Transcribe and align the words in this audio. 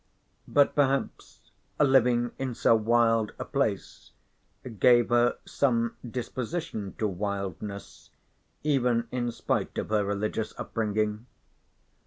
But 0.47 0.73
perhaps 0.73 1.51
living 1.79 2.31
in 2.39 2.55
so 2.55 2.73
wild 2.73 3.33
a 3.37 3.45
place 3.45 4.09
gave 4.79 5.09
her 5.09 5.37
some 5.45 5.95
disposition 6.03 6.95
to 6.97 7.07
wildness, 7.07 8.09
even 8.63 9.07
in 9.11 9.31
spite 9.31 9.77
of 9.77 9.89
her 9.89 10.03
religious 10.03 10.55
upbringing. 10.57 11.27